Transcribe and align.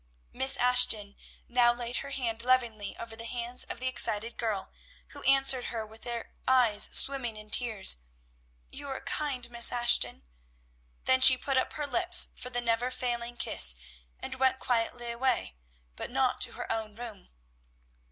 Miss 0.33 0.57
Ashton 0.57 1.15
now 1.47 1.71
laid 1.71 1.97
her 1.97 2.09
hand 2.09 2.41
lovingly 2.43 2.97
over 2.97 3.15
the 3.15 3.27
hands 3.27 3.65
of 3.65 3.79
the 3.79 3.85
excited 3.87 4.35
girl, 4.35 4.71
who 5.09 5.21
answered 5.25 5.65
her 5.65 5.85
with 5.85 6.05
her 6.05 6.31
eyes 6.47 6.89
swimming 6.91 7.37
in 7.37 7.51
tears, 7.51 7.97
"Your 8.71 8.99
kind, 9.01 9.47
Miss 9.51 9.71
Ashton." 9.71 10.23
Then 11.03 11.21
she 11.21 11.37
put 11.37 11.55
up 11.55 11.73
her 11.73 11.85
lips 11.85 12.29
for 12.35 12.49
the 12.49 12.61
never 12.61 12.89
failing 12.89 13.37
kiss, 13.37 13.75
and 14.19 14.33
went 14.33 14.57
quietly 14.57 15.11
away, 15.11 15.55
but 15.95 16.09
not 16.09 16.41
to 16.41 16.53
her 16.53 16.71
own 16.71 16.95
room. 16.95 17.29